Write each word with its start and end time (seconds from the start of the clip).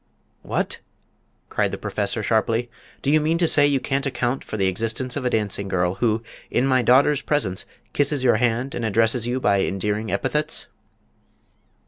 "What!" 0.41 0.79
cried 1.49 1.69
the 1.69 1.77
Professor, 1.77 2.23
sharply, 2.23 2.71
"do 3.03 3.11
you 3.11 3.21
mean 3.21 3.37
to 3.37 3.47
say 3.47 3.67
you 3.67 3.79
can't 3.79 4.07
account 4.07 4.43
for 4.43 4.57
the 4.57 4.65
existence 4.65 5.15
of 5.15 5.25
a 5.25 5.29
dancing 5.29 5.67
girl 5.67 5.93
who 6.01 6.23
in 6.49 6.65
my 6.65 6.81
daughter's 6.81 7.21
presence 7.21 7.65
kisses 7.93 8.23
your 8.23 8.37
hand 8.37 8.73
and 8.73 8.83
addresses 8.83 9.27
you 9.27 9.39
by 9.39 9.61
endearing 9.61 10.11
epithets?" 10.11 10.65